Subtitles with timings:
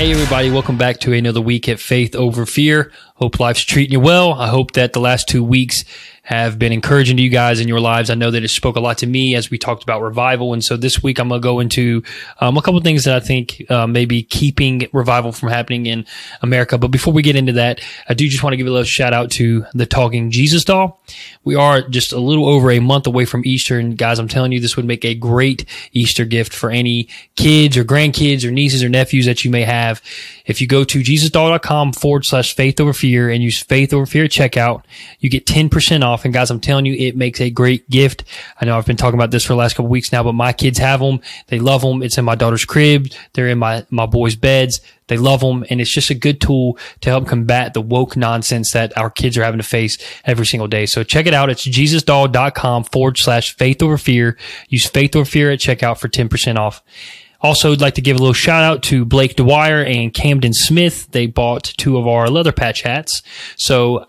[0.00, 2.90] Hey, everybody, welcome back to another week at Faith Over Fear.
[3.16, 4.32] Hope life's treating you well.
[4.32, 5.84] I hope that the last two weeks
[6.30, 8.08] have been encouraging to you guys in your lives.
[8.08, 10.52] I know that it spoke a lot to me as we talked about revival.
[10.52, 12.04] And so this week I'm going to go into
[12.40, 16.06] um, a couple things that I think uh, may be keeping revival from happening in
[16.40, 16.78] America.
[16.78, 19.12] But before we get into that, I do just want to give a little shout
[19.12, 21.02] out to the Talking Jesus doll.
[21.42, 23.80] We are just a little over a month away from Easter.
[23.80, 27.76] And guys, I'm telling you, this would make a great Easter gift for any kids
[27.76, 30.00] or grandkids or nieces or nephews that you may have.
[30.46, 34.26] If you go to jesusdoll.com forward slash faith over fear and use faith over fear
[34.26, 34.84] checkout,
[35.18, 36.24] you get 10% off off.
[36.24, 38.24] And guys, I'm telling you, it makes a great gift.
[38.60, 40.52] I know I've been talking about this for the last couple weeks now, but my
[40.52, 41.20] kids have them.
[41.48, 42.02] They love them.
[42.02, 43.08] It's in my daughter's crib.
[43.32, 44.80] They're in my, my boys' beds.
[45.06, 45.64] They love them.
[45.70, 49.36] And it's just a good tool to help combat the woke nonsense that our kids
[49.38, 50.86] are having to face every single day.
[50.86, 51.50] So check it out.
[51.50, 54.36] It's jesusdoll.com forward slash faith over fear.
[54.68, 56.82] Use faith over fear at checkout for 10% off.
[57.42, 61.10] Also, I'd like to give a little shout out to Blake Dwyer and Camden Smith.
[61.12, 63.22] They bought two of our leather patch hats.
[63.56, 64.04] So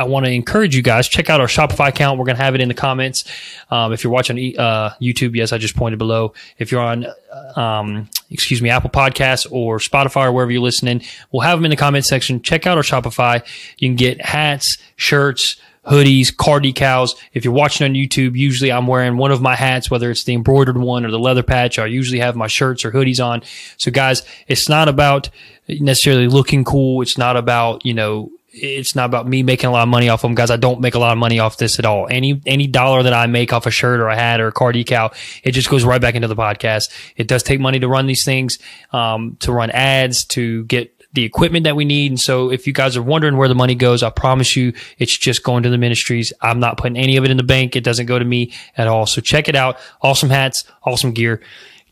[0.00, 2.18] I want to encourage you guys check out our Shopify account.
[2.18, 3.24] We're going to have it in the comments.
[3.70, 6.32] Um, if you're watching uh, YouTube, yes, I just pointed below.
[6.58, 7.06] If you're on,
[7.54, 11.70] um, excuse me, Apple Podcasts or Spotify or wherever you're listening, we'll have them in
[11.70, 12.40] the comment section.
[12.40, 13.46] Check out our Shopify.
[13.76, 17.16] You can get hats, shirts, hoodies, car decals.
[17.34, 20.32] If you're watching on YouTube, usually I'm wearing one of my hats, whether it's the
[20.32, 21.78] embroidered one or the leather patch.
[21.78, 23.42] I usually have my shirts or hoodies on.
[23.76, 25.28] So guys, it's not about
[25.68, 27.02] necessarily looking cool.
[27.02, 30.22] It's not about, you know, it's not about me making a lot of money off
[30.22, 30.50] them, guys.
[30.50, 32.08] I don't make a lot of money off this at all.
[32.10, 34.72] Any any dollar that I make off a shirt or a hat or a car
[34.72, 36.90] decal, it just goes right back into the podcast.
[37.16, 38.58] It does take money to run these things,
[38.92, 42.12] um, to run ads, to get the equipment that we need.
[42.12, 45.16] And so if you guys are wondering where the money goes, I promise you it's
[45.16, 46.32] just going to the ministries.
[46.40, 47.74] I'm not putting any of it in the bank.
[47.74, 49.06] It doesn't go to me at all.
[49.06, 49.78] So check it out.
[50.02, 51.40] Awesome hats, awesome gear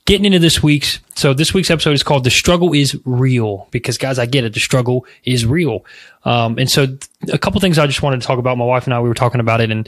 [0.08, 3.98] getting into this week's so this week's episode is called the struggle is real because
[3.98, 4.54] guys i get it.
[4.54, 5.84] The struggle is real.
[6.24, 6.86] Um, and so
[7.30, 8.56] a couple things i just wanted to talk about.
[8.56, 9.86] My wife and i we were talking about it and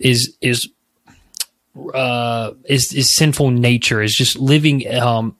[0.00, 0.68] is is
[1.94, 5.36] uh is is sinful nature is just living um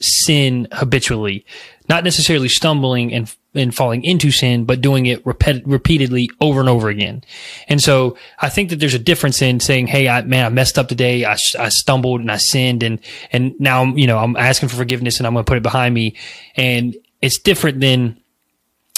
[0.00, 1.46] sin habitually
[1.88, 6.68] not necessarily stumbling and and falling into sin, but doing it repet- repeatedly over and
[6.68, 7.22] over again.
[7.68, 10.78] And so I think that there's a difference in saying, Hey, I, man, I messed
[10.78, 11.24] up today.
[11.24, 13.00] I, I stumbled and I sinned and,
[13.32, 15.62] and now I'm, you know, I'm asking for forgiveness and I'm going to put it
[15.62, 16.16] behind me.
[16.56, 18.20] And it's different than,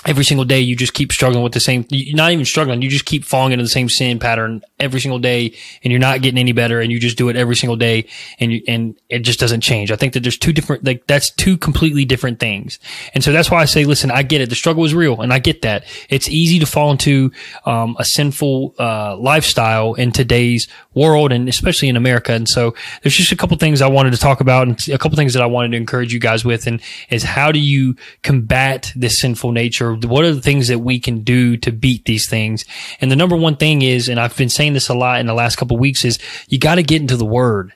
[0.06, 3.04] every single day you just keep struggling with the same not even struggling you just
[3.04, 6.52] keep falling into the same sin pattern every single day and you're not getting any
[6.52, 8.06] better and you just do it every single day
[8.38, 9.90] and you, and it just doesn't change.
[9.90, 12.78] I think that there's two different like that's two completely different things.
[13.14, 14.48] And so that's why i say listen i get it.
[14.48, 15.84] The struggle is real and i get that.
[16.10, 17.32] It's easy to fall into
[17.64, 22.32] um, a sinful uh, lifestyle in today's world and especially in america.
[22.32, 25.16] And so there's just a couple things i wanted to talk about and a couple
[25.16, 26.80] things that i wanted to encourage you guys with and
[27.10, 31.22] is how do you combat this sinful nature what are the things that we can
[31.22, 32.64] do to beat these things?
[33.00, 35.34] And the number one thing is, and I've been saying this a lot in the
[35.34, 36.18] last couple weeks is
[36.48, 37.72] you got to get into the word.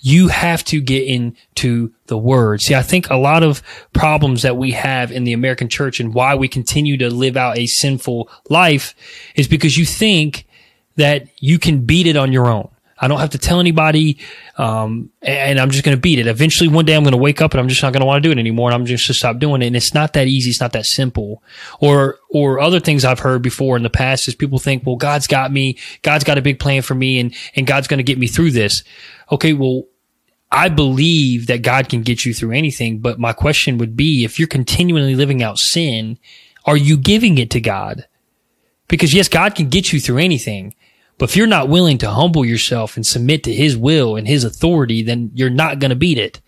[0.00, 2.60] You have to get into the word.
[2.60, 3.62] See, I think a lot of
[3.92, 7.58] problems that we have in the American church and why we continue to live out
[7.58, 8.94] a sinful life
[9.34, 10.46] is because you think
[10.94, 12.68] that you can beat it on your own.
[12.98, 14.18] I don't have to tell anybody,
[14.56, 16.26] um, and I'm just going to beat it.
[16.26, 18.22] Eventually, one day I'm going to wake up and I'm just not going to want
[18.22, 19.66] to do it anymore, and I'm just to stop doing it.
[19.66, 20.50] And it's not that easy.
[20.50, 21.42] It's not that simple.
[21.80, 25.26] Or or other things I've heard before in the past is people think, well, God's
[25.26, 25.78] got me.
[26.02, 28.52] God's got a big plan for me, and and God's going to get me through
[28.52, 28.82] this.
[29.30, 29.84] Okay, well.
[30.48, 34.38] I believe that God can get you through anything, but my question would be if
[34.38, 36.18] you're continually living out sin,
[36.64, 38.06] are you giving it to God?
[38.88, 40.74] Because yes, God can get you through anything,
[41.18, 44.44] but if you're not willing to humble yourself and submit to his will and his
[44.44, 46.40] authority, then you're not going to beat it.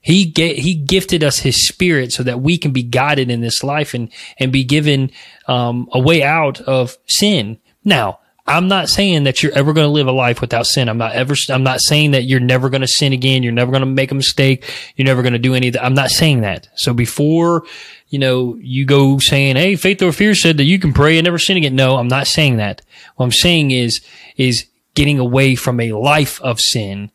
[0.00, 3.62] He get, he gifted us his spirit so that we can be guided in this
[3.62, 5.10] life and, and be given,
[5.46, 7.58] um, a way out of sin.
[7.84, 8.20] Now,
[8.50, 10.88] I'm not saying that you're ever going to live a life without sin.
[10.88, 13.44] I'm not ever, I'm not saying that you're never going to sin again.
[13.44, 14.68] You're never going to make a mistake.
[14.96, 15.80] You're never going to do anything.
[15.80, 16.68] I'm not saying that.
[16.74, 17.62] So before,
[18.08, 21.24] you know, you go saying, Hey, faith or fear said that you can pray and
[21.26, 21.76] never sin again.
[21.76, 22.82] No, I'm not saying that.
[23.14, 24.00] What I'm saying is,
[24.36, 27.12] is getting away from a life of sin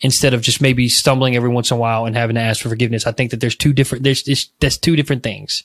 [0.00, 2.68] instead of just maybe stumbling every once in a while and having to ask for
[2.68, 3.06] forgiveness.
[3.06, 5.62] I think that there's two different, there's, that's two different things.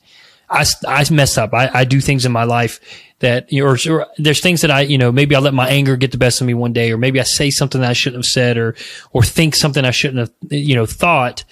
[0.52, 1.54] I, I mess up.
[1.54, 2.80] I, I do things in my life
[3.20, 6.12] that, or, or, there's things that I, you know, maybe I let my anger get
[6.12, 8.32] the best of me one day, or maybe I say something that I shouldn't have
[8.32, 8.76] said, or,
[9.14, 11.46] or think something I shouldn't have, you know, thought.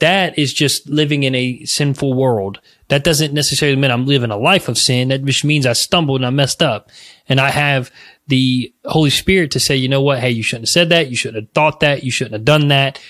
[0.00, 2.60] That is just living in a sinful world.
[2.88, 5.08] That doesn't necessarily mean I'm living a life of sin.
[5.08, 6.90] That just means I stumbled and I messed up.
[7.28, 7.90] And I have
[8.26, 10.18] the Holy Spirit to say, you know what?
[10.18, 11.08] Hey, you shouldn't have said that.
[11.08, 12.02] You shouldn't have thought that.
[12.02, 13.00] You shouldn't have done that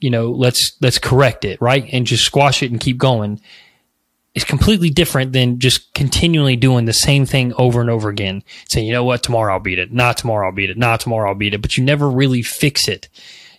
[0.00, 1.88] you know, let's let's correct it, right?
[1.92, 3.40] And just squash it and keep going
[4.38, 8.44] is completely different than just continually doing the same thing over and over again.
[8.68, 9.92] Saying, you know what, tomorrow I'll beat it.
[9.92, 10.78] Not tomorrow I'll beat it.
[10.78, 11.60] Not tomorrow I'll beat it.
[11.60, 13.08] But you never really fix it.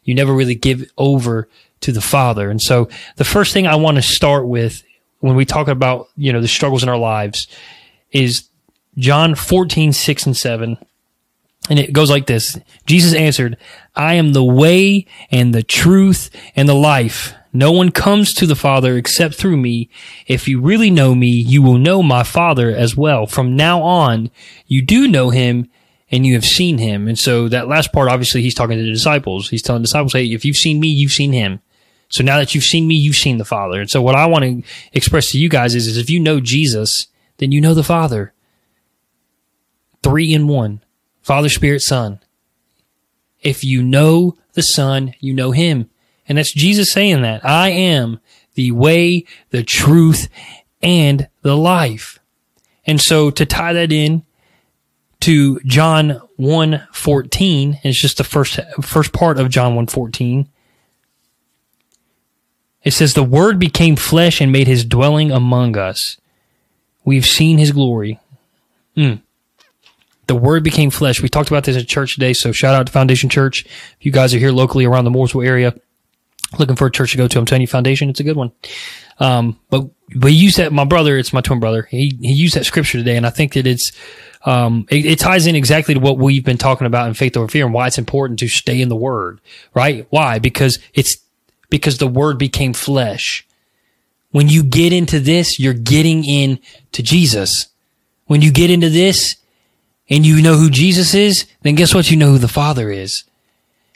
[0.04, 1.50] You never really give over
[1.82, 2.50] to the Father.
[2.50, 2.88] And so
[3.18, 4.84] the first thing I want to start with
[5.20, 7.48] when we talk about, you know, the struggles in our lives
[8.12, 8.48] is
[8.98, 10.78] John 14, 6 and 7.
[11.70, 12.58] And it goes like this.
[12.86, 13.58] Jesus answered,
[13.96, 17.34] I am the way and the truth and the life.
[17.52, 19.90] No one comes to the Father except through me.
[20.28, 23.26] If you really know me, you will know my Father as well.
[23.26, 24.30] From now on,
[24.68, 25.68] you do know him
[26.12, 27.08] and you have seen him.
[27.08, 29.50] And so that last part, obviously, he's talking to the disciples.
[29.50, 31.60] He's telling the disciples, hey, if you've seen me, you've seen him.
[32.10, 33.80] So now that you've seen me, you've seen the Father.
[33.80, 34.64] And so what I want to
[34.94, 37.08] express to you guys is, is if you know Jesus,
[37.38, 38.34] then you know the Father.
[40.04, 40.84] Three in one.
[41.22, 42.20] Father, Spirit, Son.
[43.42, 45.90] If you know the Son, you know him.
[46.30, 47.44] And that's Jesus saying that.
[47.44, 48.20] I am
[48.54, 50.30] the way, the truth,
[50.82, 52.20] and the life.
[52.86, 54.24] And so to tie that in
[55.22, 60.48] to John 1 14, it's just the first, first part of John 1 14.
[62.84, 66.18] It says, The Word became flesh and made his dwelling among us.
[67.04, 68.20] We've seen his glory.
[68.96, 69.22] Mm.
[70.28, 71.22] The Word became flesh.
[71.22, 73.66] We talked about this at church today, so shout out to Foundation Church.
[73.66, 75.74] If you guys are here locally around the Mooresville area,
[76.58, 78.52] looking for a church to go to, I'm telling you, Foundation, it's a good one.
[79.20, 79.90] Um, but
[80.24, 80.74] he used that.
[80.74, 81.84] My brother, it's my twin brother.
[81.92, 83.92] He he used that scripture today, and I think that it's
[84.46, 87.48] um it, it ties in exactly to what we've been talking about in faith over
[87.48, 89.42] fear and why it's important to stay in the Word.
[89.74, 90.08] Right?
[90.10, 90.40] Why?
[90.40, 91.18] Because it's
[91.70, 93.46] because the Word became flesh.
[94.32, 96.60] When you get into this, you're getting in
[96.94, 97.68] to Jesus.
[98.26, 99.36] When you get into this
[100.08, 102.10] and you know who Jesus is, then guess what?
[102.10, 103.24] You know who the Father is.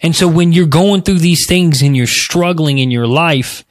[0.03, 3.63] And so when you're going through these things and you're struggling in your life,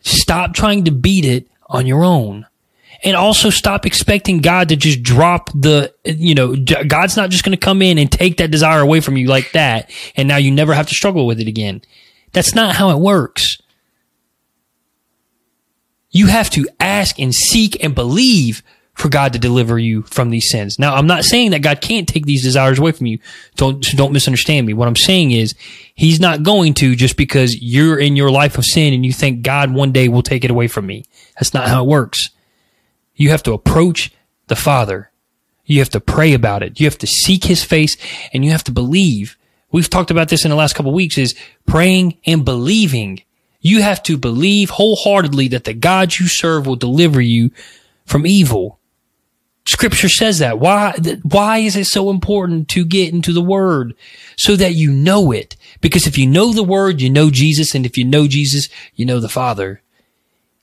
[0.00, 2.46] stop trying to beat it on your own.
[3.02, 7.56] And also stop expecting God to just drop the, you know, God's not just going
[7.56, 9.90] to come in and take that desire away from you like that.
[10.16, 11.82] And now you never have to struggle with it again.
[12.32, 13.58] That's not how it works.
[16.10, 18.62] You have to ask and seek and believe
[18.96, 20.78] for God to deliver you from these sins.
[20.78, 23.18] Now, I'm not saying that God can't take these desires away from you.
[23.54, 24.72] Don't, don't misunderstand me.
[24.72, 25.54] What I'm saying is
[25.94, 29.42] he's not going to just because you're in your life of sin and you think
[29.42, 31.04] God one day will take it away from me.
[31.34, 32.30] That's not how it works.
[33.14, 34.12] You have to approach
[34.46, 35.10] the Father.
[35.66, 36.80] You have to pray about it.
[36.80, 37.98] You have to seek his face
[38.32, 39.36] and you have to believe.
[39.70, 41.34] We've talked about this in the last couple weeks is
[41.66, 43.22] praying and believing.
[43.60, 47.50] You have to believe wholeheartedly that the God you serve will deliver you
[48.06, 48.78] from evil.
[49.66, 50.60] Scripture says that.
[50.60, 53.94] Why, why is it so important to get into the word?
[54.36, 55.56] So that you know it.
[55.80, 57.74] Because if you know the word, you know Jesus.
[57.74, 59.82] And if you know Jesus, you know the Father.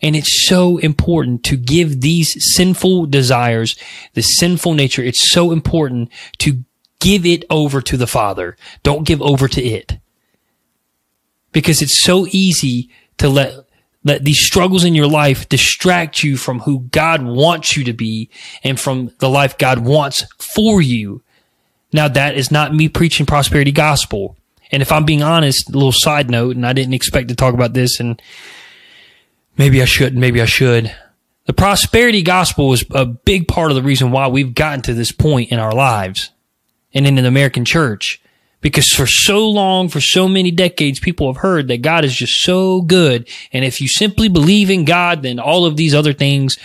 [0.01, 3.75] And it's so important to give these sinful desires,
[4.13, 5.03] the sinful nature.
[5.03, 6.09] It's so important
[6.39, 6.63] to
[6.99, 8.55] give it over to the Father.
[8.83, 9.97] Don't give over to it.
[11.51, 13.65] Because it's so easy to let
[14.03, 18.29] let these struggles in your life distract you from who God wants you to be
[18.63, 21.21] and from the life God wants for you.
[21.93, 24.35] Now that is not me preaching prosperity gospel.
[24.71, 27.53] And if I'm being honest, a little side note, and I didn't expect to talk
[27.53, 28.21] about this and
[29.57, 30.93] maybe I should, maybe I should.
[31.45, 35.11] The prosperity gospel is a big part of the reason why we've gotten to this
[35.11, 36.31] point in our lives
[36.93, 38.21] and in the American church
[38.63, 42.41] because for so long, for so many decades, people have heard that God is just
[42.41, 43.29] so good.
[43.51, 46.57] And if you simply believe in God, then all of these other things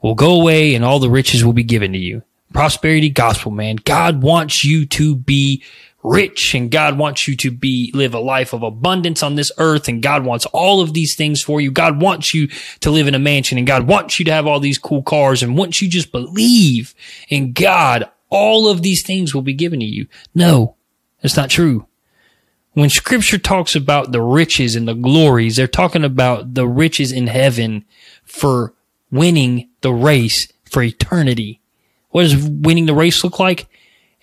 [0.00, 2.22] will go away and all the riches will be given to you.
[2.52, 3.76] Prosperity gospel, man.
[3.76, 5.64] God wants you to be
[6.04, 9.88] rich and God wants you to be, live a life of abundance on this earth
[9.88, 11.72] and God wants all of these things for you.
[11.72, 12.48] God wants you
[12.80, 15.42] to live in a mansion and God wants you to have all these cool cars
[15.42, 16.94] and once you just believe
[17.28, 20.06] in God, all of these things will be given to you.
[20.34, 20.76] No,
[21.22, 21.86] that's not true.
[22.72, 27.26] When scripture talks about the riches and the glories, they're talking about the riches in
[27.26, 27.84] heaven
[28.24, 28.74] for
[29.10, 31.60] winning the race for eternity.
[32.10, 33.68] What does winning the race look like?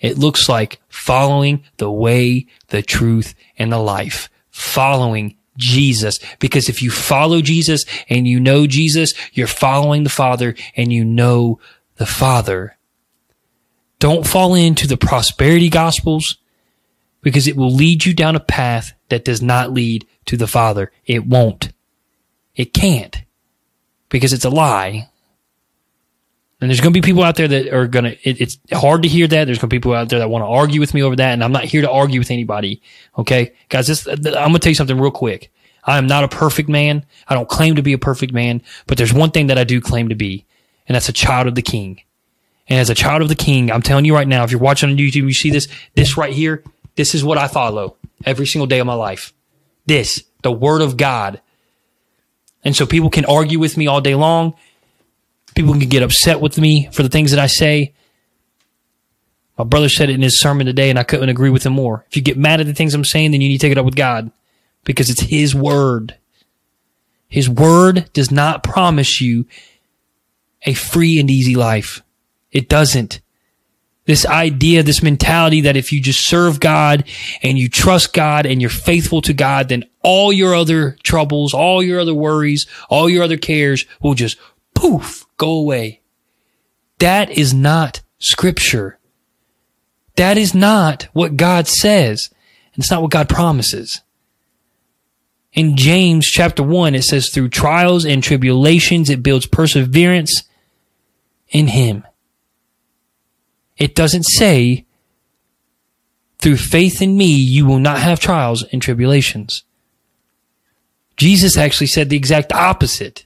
[0.00, 4.28] It looks like following the way, the truth, and the life.
[4.50, 6.18] Following Jesus.
[6.38, 11.04] Because if you follow Jesus and you know Jesus, you're following the Father and you
[11.04, 11.60] know
[11.96, 12.76] the Father.
[14.00, 16.39] Don't fall into the prosperity gospels
[17.22, 20.90] because it will lead you down a path that does not lead to the Father.
[21.06, 21.72] It won't.
[22.56, 23.22] It can't
[24.08, 25.08] because it's a lie.
[26.60, 29.02] And there's going to be people out there that are going to, it, it's hard
[29.02, 29.46] to hear that.
[29.46, 31.32] There's going to be people out there that want to argue with me over that.
[31.32, 32.82] And I'm not here to argue with anybody.
[33.16, 33.54] Okay.
[33.70, 35.50] Guys, this, I'm going to tell you something real quick.
[35.84, 37.06] I am not a perfect man.
[37.28, 39.80] I don't claim to be a perfect man, but there's one thing that I do
[39.80, 40.44] claim to be,
[40.86, 42.02] and that's a child of the king.
[42.68, 44.90] And as a child of the king, I'm telling you right now, if you're watching
[44.90, 46.62] on YouTube, you see this, this right here,
[46.96, 49.32] this is what I follow every single day of my life.
[49.86, 51.40] This, the word of God.
[52.64, 54.54] And so people can argue with me all day long.
[55.54, 57.94] People can get upset with me for the things that I say.
[59.58, 62.04] My brother said it in his sermon today, and I couldn't agree with him more.
[62.08, 63.78] If you get mad at the things I'm saying, then you need to take it
[63.78, 64.30] up with God
[64.84, 66.16] because it's His word.
[67.28, 69.46] His word does not promise you
[70.62, 72.02] a free and easy life.
[72.50, 73.20] It doesn't.
[74.10, 77.04] This idea, this mentality that if you just serve God
[77.44, 81.80] and you trust God and you're faithful to God, then all your other troubles, all
[81.80, 84.36] your other worries, all your other cares will just
[84.74, 86.00] poof, go away.
[86.98, 88.98] That is not scripture.
[90.16, 92.30] That is not what God says.
[92.74, 94.00] And it's not what God promises.
[95.52, 100.42] In James chapter 1, it says, through trials and tribulations, it builds perseverance
[101.50, 102.04] in Him.
[103.80, 104.84] It doesn't say,
[106.38, 109.64] through faith in me, you will not have trials and tribulations.
[111.16, 113.24] Jesus actually said the exact opposite.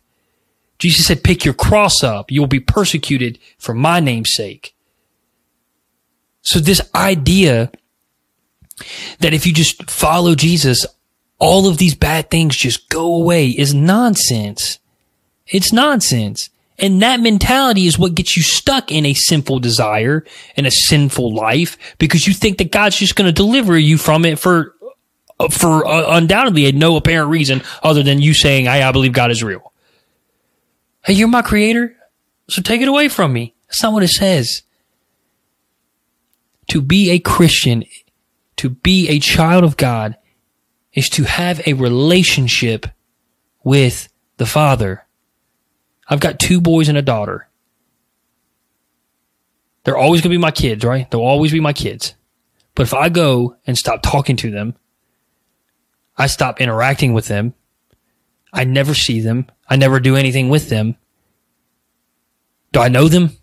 [0.78, 2.30] Jesus said, pick your cross up.
[2.30, 4.75] You will be persecuted for my name's sake.
[6.42, 7.70] So this idea
[9.20, 10.87] that if you just follow Jesus,
[11.38, 14.78] all of these bad things just go away is nonsense.
[15.46, 16.50] It's nonsense.
[16.78, 20.25] And that mentality is what gets you stuck in a sinful desire
[20.57, 24.25] and a sinful life because you think that God's just going to deliver you from
[24.25, 24.75] it for,
[25.50, 29.43] for uh, undoubtedly no apparent reason other than you saying, Hey, I believe God is
[29.43, 29.73] real.
[31.04, 31.97] Hey, you're my creator.
[32.49, 33.54] So take it away from me.
[33.69, 34.62] That's not what it says.
[36.69, 37.85] To be a Christian,
[38.57, 40.16] to be a child of God
[40.93, 42.87] is to have a relationship
[43.62, 45.03] with the Father.
[46.08, 47.49] I've got two boys and a daughter.
[49.84, 51.11] They're always going to be my kids, right?
[51.11, 52.14] They'll always be my kids.
[52.75, 54.75] But if I go and stop talking to them,
[56.16, 57.54] I stop interacting with them,
[58.52, 60.96] I never see them, I never do anything with them.
[62.73, 63.37] Do I know them?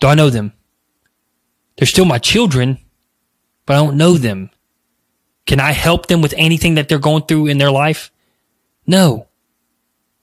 [0.00, 0.52] Do I know them?
[1.76, 2.78] They're still my children,
[3.64, 4.50] but I don't know them.
[5.46, 8.10] Can I help them with anything that they're going through in their life?
[8.86, 9.28] No,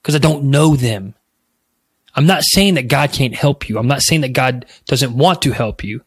[0.04, 1.14] because I don't know them.
[2.14, 3.78] I'm not saying that God can't help you.
[3.78, 6.02] I'm not saying that God doesn't want to help you.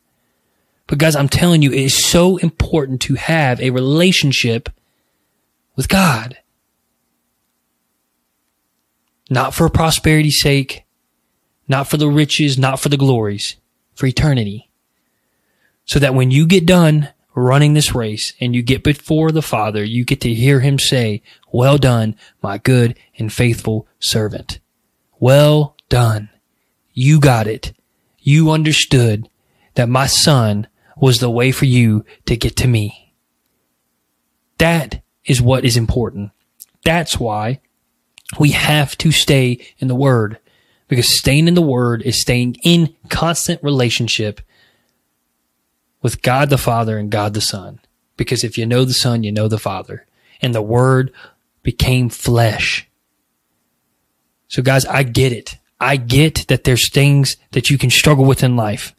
[0.85, 4.69] But guys, I'm telling you, it is so important to have a relationship
[5.75, 6.37] with God.
[9.31, 10.85] Not for prosperity's sake,
[11.67, 13.55] not for the riches, not for the glories,
[13.95, 14.69] for eternity.
[15.85, 19.83] So that when you get done running this race and you get before the Father,
[19.83, 24.59] you get to hear him say, well done, my good and faithful servant.
[25.19, 26.29] Well done.
[26.93, 27.73] You got it.
[28.19, 29.29] You understood
[29.75, 30.67] that my son
[30.97, 33.13] was the way for you to get to me.
[34.57, 36.31] That is what is important.
[36.83, 37.61] That's why
[38.39, 40.39] we have to stay in the word
[40.87, 44.41] because staying in the word is staying in constant relationship
[46.07, 47.81] with God the Father and God the Son.
[48.15, 50.05] Because if you know the Son, you know the Father.
[50.41, 51.11] And the Word
[51.63, 52.87] became flesh.
[54.47, 55.57] So guys, I get it.
[55.81, 58.95] I get that there's things that you can struggle with in life.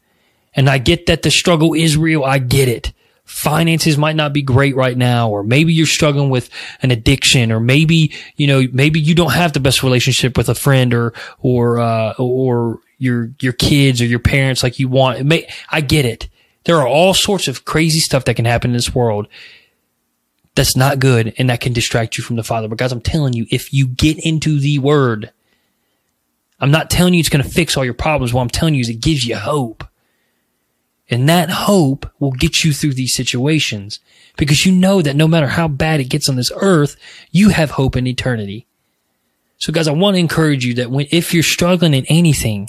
[0.52, 2.24] And I get that the struggle is real.
[2.24, 2.92] I get it.
[3.24, 6.50] Finances might not be great right now, or maybe you're struggling with
[6.82, 10.54] an addiction, or maybe, you know, maybe you don't have the best relationship with a
[10.54, 15.24] friend or, or, uh, or your, your kids or your parents like you want.
[15.24, 16.28] May, I get it.
[16.68, 19.26] There are all sorts of crazy stuff that can happen in this world
[20.54, 22.68] that's not good and that can distract you from the Father.
[22.68, 25.32] But guys, I'm telling you, if you get into the Word,
[26.60, 28.34] I'm not telling you it's going to fix all your problems.
[28.34, 29.82] What I'm telling you is it gives you hope.
[31.08, 34.00] And that hope will get you through these situations
[34.36, 36.96] because you know that no matter how bad it gets on this earth,
[37.30, 38.66] you have hope in eternity.
[39.56, 42.68] So guys, I want to encourage you that when, if you're struggling in anything,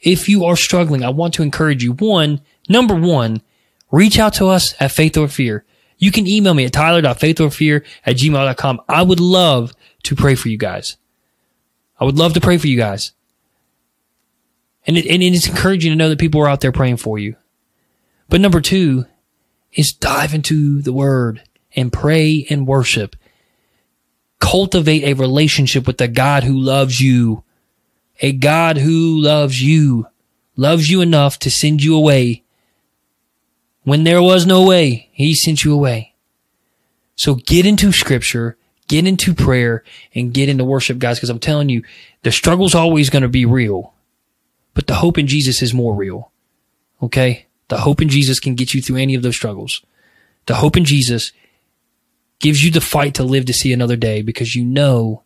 [0.00, 1.92] if you are struggling, I want to encourage you.
[1.92, 3.42] One, number one,
[3.90, 5.64] reach out to us at Faith or Fear.
[5.98, 8.80] You can email me at tyler.faithoverfear at gmail.com.
[8.88, 10.96] I would love to pray for you guys.
[11.98, 13.12] I would love to pray for you guys.
[14.86, 17.36] And, it, and it's encouraging to know that people are out there praying for you.
[18.28, 19.06] But number two
[19.72, 21.42] is dive into the word
[21.74, 23.16] and pray and worship.
[24.38, 27.42] Cultivate a relationship with the God who loves you
[28.20, 30.06] a God who loves you,
[30.56, 32.42] loves you enough to send you away.
[33.86, 36.12] When there was no way, he sent you away.
[37.14, 38.56] So get into scripture,
[38.88, 41.20] get into prayer and get into worship, guys.
[41.20, 41.84] Cause I'm telling you,
[42.22, 43.94] the struggle's always going to be real,
[44.74, 46.32] but the hope in Jesus is more real.
[47.00, 47.46] Okay.
[47.68, 49.82] The hope in Jesus can get you through any of those struggles.
[50.46, 51.30] The hope in Jesus
[52.40, 55.22] gives you the fight to live to see another day because you know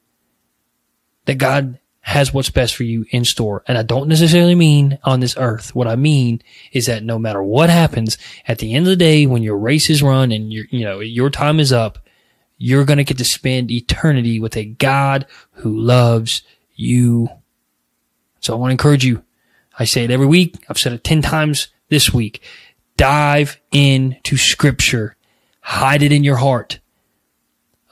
[1.25, 3.63] that God has what's best for you in store.
[3.69, 5.75] And I don't necessarily mean on this earth.
[5.75, 6.43] What I mean
[6.73, 8.17] is that no matter what happens
[8.49, 11.01] at the end of the day, when your race is run and your, you know,
[11.01, 11.99] your time is up,
[12.57, 16.43] you're going to get to spend eternity with a God who loves
[16.75, 17.29] you.
[18.41, 19.23] So I want to encourage you.
[19.79, 20.57] I say it every week.
[20.69, 22.43] I've said it 10 times this week.
[22.97, 25.17] Dive into scripture.
[25.61, 26.81] Hide it in your heart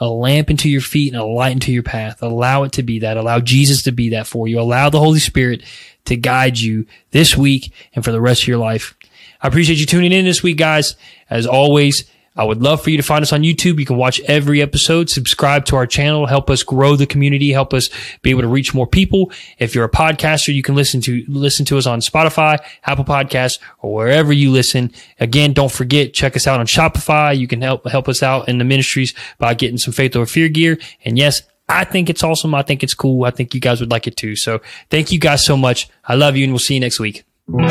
[0.00, 2.23] a lamp into your feet and a light into your path.
[2.23, 3.17] Allow it to be that.
[3.17, 4.61] Allow Jesus to be that for you.
[4.61, 5.62] Allow the Holy Spirit
[6.05, 8.95] to guide you this week and for the rest of your life.
[9.40, 10.97] I appreciate you tuning in this week, guys.
[11.31, 12.05] As always,
[12.38, 13.80] I would love for you to find us on YouTube.
[13.80, 17.75] You can watch every episode, subscribe to our channel, help us grow the community, help
[17.75, 17.90] us
[18.23, 19.33] be able to reach more people.
[19.59, 23.59] If you're a podcaster, you can listen to, listen to us on Spotify, Apple Podcasts,
[23.80, 24.92] or wherever you listen.
[25.18, 27.37] Again, don't forget, check us out on Shopify.
[27.37, 30.49] You can help, help us out in the ministries by getting some faith over fear
[30.49, 30.78] gear.
[31.04, 32.54] And yes, I think it's awesome.
[32.54, 33.25] I think it's cool.
[33.25, 34.37] I think you guys would like it too.
[34.37, 35.88] So thank you guys so much.
[36.04, 37.25] I love you and we'll see you next week.
[37.52, 37.64] Oh,